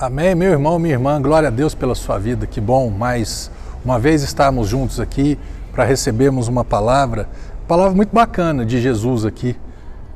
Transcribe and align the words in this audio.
Amém, 0.00 0.34
meu 0.34 0.50
irmão, 0.50 0.78
minha 0.78 0.94
irmã, 0.94 1.20
glória 1.20 1.48
a 1.48 1.50
Deus 1.50 1.74
pela 1.74 1.94
sua 1.94 2.18
vida, 2.18 2.46
que 2.46 2.58
bom, 2.58 2.88
mais 2.88 3.50
uma 3.84 3.98
vez 3.98 4.22
estarmos 4.22 4.66
juntos 4.66 4.98
aqui 4.98 5.38
para 5.72 5.84
recebermos 5.84 6.48
uma 6.48 6.64
palavra, 6.64 7.28
palavra 7.68 7.94
muito 7.94 8.10
bacana 8.10 8.64
de 8.64 8.80
Jesus 8.80 9.26
aqui, 9.26 9.54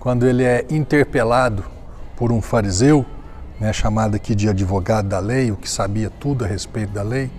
quando 0.00 0.26
ele 0.26 0.42
é 0.42 0.64
interpelado 0.70 1.62
por 2.16 2.32
um 2.32 2.40
fariseu, 2.40 3.04
né, 3.60 3.74
chamado 3.74 4.14
aqui 4.14 4.34
de 4.34 4.48
advogado 4.48 5.06
da 5.06 5.18
lei, 5.18 5.52
o 5.52 5.56
que 5.56 5.68
sabia 5.68 6.08
tudo 6.08 6.46
a 6.46 6.48
respeito 6.48 6.94
da 6.94 7.02
lei. 7.02 7.30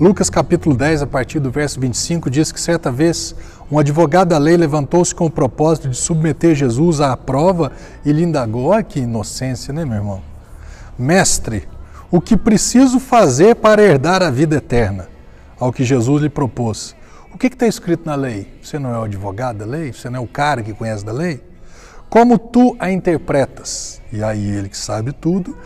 Lucas 0.00 0.30
capítulo 0.30 0.74
10, 0.74 1.02
a 1.02 1.06
partir 1.06 1.38
do 1.38 1.50
verso 1.50 1.78
25, 1.78 2.30
diz 2.30 2.50
que 2.50 2.58
certa 2.62 2.90
vez 2.90 3.36
um 3.70 3.78
advogado 3.78 4.28
da 4.28 4.38
lei 4.38 4.56
levantou-se 4.56 5.14
com 5.14 5.26
o 5.26 5.30
propósito 5.30 5.90
de 5.90 5.98
submeter 5.98 6.54
Jesus 6.54 6.98
à 6.98 7.14
prova 7.14 7.70
e 8.06 8.10
lhe 8.10 8.22
indagou, 8.22 8.68
olha 8.68 8.82
que 8.82 9.00
inocência, 9.00 9.70
né, 9.70 9.84
meu 9.84 9.96
irmão? 9.96 10.22
Mestre, 10.98 11.68
o 12.10 12.20
que 12.20 12.36
preciso 12.36 12.98
fazer 12.98 13.54
para 13.54 13.82
herdar 13.82 14.20
a 14.22 14.30
vida 14.30 14.56
eterna? 14.56 15.08
Ao 15.58 15.72
que 15.72 15.84
Jesus 15.84 16.22
lhe 16.22 16.28
propôs. 16.28 16.96
O 17.32 17.38
que 17.38 17.46
está 17.46 17.66
escrito 17.66 18.04
na 18.04 18.16
lei? 18.16 18.52
Você 18.60 18.78
não 18.78 18.92
é 18.92 18.98
o 18.98 19.04
advogado 19.04 19.58
da 19.58 19.64
lei? 19.64 19.92
Você 19.92 20.10
não 20.10 20.18
é 20.18 20.22
o 20.22 20.26
cara 20.26 20.62
que 20.62 20.72
conhece 20.72 21.04
da 21.04 21.12
lei? 21.12 21.40
Como 22.08 22.36
tu 22.36 22.76
a 22.80 22.90
interpretas? 22.90 24.00
E 24.12 24.24
aí 24.24 24.44
ele 24.44 24.68
que 24.68 24.76
sabe 24.76 25.12
tudo. 25.12 25.56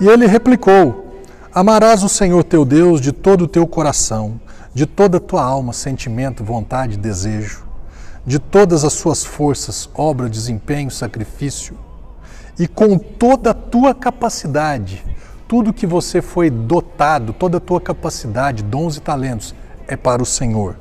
E 0.00 0.08
ele 0.08 0.26
replicou: 0.26 1.22
Amarás 1.54 2.02
o 2.02 2.08
Senhor 2.08 2.42
teu 2.42 2.64
Deus 2.64 3.00
de 3.00 3.12
todo 3.12 3.42
o 3.42 3.48
teu 3.48 3.64
coração, 3.66 4.40
de 4.74 4.86
toda 4.86 5.18
a 5.18 5.20
tua 5.20 5.44
alma, 5.44 5.72
sentimento, 5.72 6.42
vontade, 6.42 6.96
desejo, 6.96 7.64
de 8.26 8.40
todas 8.40 8.84
as 8.84 8.94
suas 8.94 9.22
forças, 9.22 9.88
obra, 9.94 10.28
desempenho, 10.28 10.90
sacrifício, 10.90 11.78
e 12.58 12.66
com 12.66 12.98
toda 12.98 13.50
a 13.50 13.54
tua 13.54 13.94
capacidade 13.94 15.04
tudo 15.52 15.70
que 15.70 15.86
você 15.86 16.22
foi 16.22 16.48
dotado, 16.48 17.34
toda 17.34 17.58
a 17.58 17.60
tua 17.60 17.78
capacidade, 17.78 18.62
dons 18.62 18.96
e 18.96 19.02
talentos, 19.02 19.54
é 19.86 19.98
para 19.98 20.22
o 20.22 20.24
Senhor. 20.24 20.76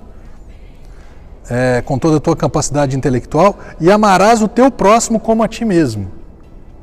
É, 1.50 1.82
com 1.82 2.00
toda 2.00 2.16
a 2.16 2.20
tua 2.22 2.38
capacidade 2.38 2.96
intelectual, 2.96 3.59
e 3.81 3.92
amarás 3.92 4.42
o 4.42 4.48
teu 4.48 4.72
próximo 4.72 5.20
como 5.20 5.44
a 5.44 5.48
ti 5.50 5.66
mesmo. 5.66 6.09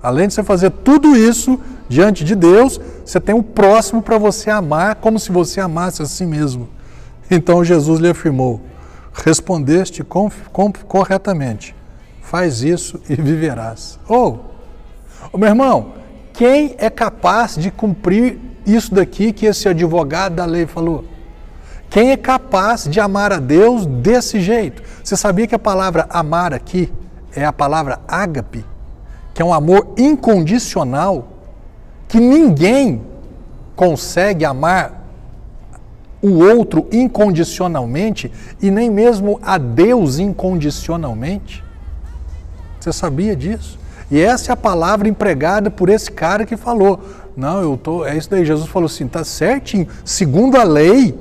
Além 0.02 0.28
de 0.28 0.34
você 0.34 0.42
fazer 0.42 0.68
tudo 0.68 1.16
isso 1.16 1.58
diante 1.88 2.24
de 2.24 2.34
Deus, 2.34 2.78
você 3.02 3.18
tem 3.18 3.34
o 3.34 3.42
próximo 3.42 4.02
para 4.02 4.18
você 4.18 4.50
amar 4.50 4.96
como 4.96 5.18
se 5.18 5.32
você 5.32 5.58
amasse 5.58 6.02
a 6.02 6.04
si 6.04 6.26
mesmo. 6.26 6.68
Então 7.30 7.64
Jesus 7.64 8.00
lhe 8.00 8.10
afirmou: 8.10 8.60
Respondeste 9.14 10.04
corretamente, 10.86 11.74
faz 12.20 12.62
isso 12.62 13.00
e 13.08 13.14
viverás. 13.14 13.98
Ou, 14.06 14.44
oh, 15.32 15.38
meu 15.38 15.48
irmão, 15.48 15.94
quem 16.39 16.77
é 16.78 16.89
capaz 16.89 17.56
de 17.56 17.69
cumprir 17.69 18.39
isso 18.64 18.94
daqui 18.94 19.33
que 19.33 19.44
esse 19.44 19.69
advogado 19.69 20.36
da 20.36 20.44
lei 20.44 20.67
falou? 20.67 21.05
Quem 21.91 22.12
é 22.12 22.17
capaz 22.17 22.84
de 22.84 23.00
amar 23.00 23.33
a 23.33 23.41
Deus 23.41 23.84
desse 23.84 24.41
jeito? 24.41 24.81
Você 25.03 25.16
sabia 25.16 25.48
que 25.48 25.55
a 25.56 25.59
palavra 25.59 26.06
amar 26.09 26.55
aqui 26.55 26.92
é 27.34 27.44
a 27.44 27.53
palavra 27.53 27.98
ágape, 28.06 28.64
que 29.34 29.42
é 29.42 29.44
um 29.44 29.53
amor 29.53 29.94
incondicional, 29.98 31.27
que 32.06 32.20
ninguém 32.20 33.03
consegue 33.75 34.44
amar 34.44 35.09
o 36.22 36.39
outro 36.39 36.86
incondicionalmente 36.92 38.31
e 38.62 38.70
nem 38.70 38.89
mesmo 38.89 39.41
a 39.42 39.59
Deus 39.59 40.20
incondicionalmente? 40.20 41.64
Você 42.78 42.92
sabia 42.92 43.34
disso? 43.34 43.88
E 44.10 44.20
essa 44.20 44.52
é 44.52 44.54
a 44.54 44.56
palavra 44.56 45.08
empregada 45.08 45.70
por 45.70 45.88
esse 45.88 46.10
cara 46.10 46.46
que 46.46 46.56
falou. 46.56 47.00
Não, 47.36 47.60
eu 47.60 47.76
tô. 47.76 48.04
É 48.04 48.16
isso 48.16 48.30
daí. 48.30 48.44
Jesus 48.44 48.68
falou 48.68 48.86
assim: 48.86 49.06
tá 49.06 49.22
certinho. 49.22 49.86
Segundo 50.04 50.56
a 50.56 50.64
lei, 50.64 51.16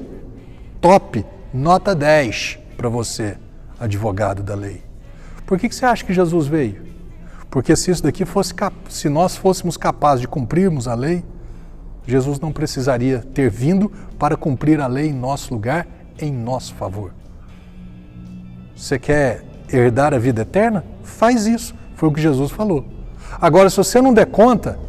top, 0.80 1.25
nota 1.53 1.93
10 1.93 2.59
para 2.77 2.89
você, 2.89 3.38
advogado 3.80 4.41
da 4.41 4.55
lei. 4.55 4.83
Por 5.45 5.59
que, 5.59 5.70
que 5.70 5.76
você 5.76 5.86
acha 5.86 6.03
que 6.03 6.14
Jesus 6.14 6.47
veio? 6.47 6.86
Porque 7.49 7.76
se 7.76 7.92
isso 7.92 8.03
daqui 8.03 8.26
fosse 8.26 8.53
se 8.89 9.09
nós 9.09 9.36
fôssemos 9.36 9.77
capazes 9.77 10.21
de 10.21 10.27
cumprirmos 10.27 10.87
a 10.87 10.93
lei, 10.93 11.23
Jesus 12.05 12.39
não 12.39 12.52
precisaria 12.52 13.20
ter 13.33 13.49
vindo 13.49 13.92
para 14.17 14.37
cumprir 14.37 14.80
a 14.80 14.87
lei 14.87 15.08
em 15.08 15.14
nosso 15.14 15.53
lugar, 15.53 15.87
em 16.20 16.31
nosso 16.31 16.73
favor. 16.76 17.14
Você 18.76 18.99
quer 18.99 19.43
herdar 19.71 20.14
a 20.14 20.17
vida 20.17 20.43
eterna? 20.43 20.86
Faz 21.03 21.47
isso. 21.47 21.73
Foi 21.97 22.08
o 22.08 22.11
que 22.11 22.21
Jesus 22.21 22.52
falou. 22.52 22.85
Agora, 23.41 23.69
se 23.69 23.75
você 23.75 23.99
não 23.99 24.13
der 24.13 24.27
conta, 24.27 24.80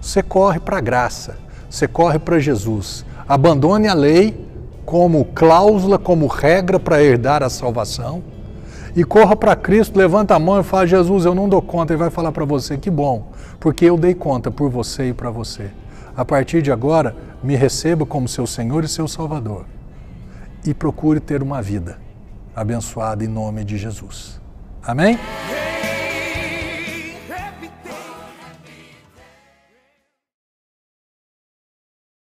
você 0.00 0.20
corre 0.20 0.58
para 0.58 0.78
a 0.78 0.80
graça, 0.80 1.38
você 1.70 1.86
corre 1.86 2.18
para 2.18 2.40
Jesus. 2.40 3.06
Abandone 3.26 3.86
a 3.86 3.94
lei 3.94 4.48
como 4.84 5.24
cláusula, 5.26 5.98
como 5.98 6.26
regra 6.26 6.78
para 6.80 7.02
herdar 7.02 7.42
a 7.42 7.48
salvação. 7.48 8.20
E 8.96 9.04
corra 9.04 9.36
para 9.36 9.54
Cristo, 9.54 9.96
levanta 9.96 10.34
a 10.34 10.40
mão 10.40 10.60
e 10.60 10.64
fala: 10.64 10.86
Jesus, 10.86 11.24
eu 11.24 11.36
não 11.36 11.48
dou 11.48 11.62
conta. 11.62 11.92
Ele 11.92 12.00
vai 12.00 12.10
falar 12.10 12.32
para 12.32 12.44
você: 12.44 12.76
que 12.76 12.90
bom, 12.90 13.28
porque 13.60 13.84
eu 13.84 13.96
dei 13.96 14.12
conta 14.12 14.50
por 14.50 14.68
você 14.68 15.10
e 15.10 15.14
para 15.14 15.30
você. 15.30 15.70
A 16.16 16.24
partir 16.24 16.60
de 16.62 16.72
agora, 16.72 17.16
me 17.42 17.54
receba 17.54 18.04
como 18.04 18.26
seu 18.26 18.46
Senhor 18.46 18.82
e 18.82 18.88
seu 18.88 19.06
Salvador. 19.06 19.66
E 20.66 20.74
procure 20.74 21.20
ter 21.20 21.44
uma 21.44 21.62
vida 21.62 21.96
abençoada 22.54 23.24
em 23.24 23.28
nome 23.28 23.64
de 23.64 23.78
Jesus. 23.78 24.40
Amém? 24.84 25.16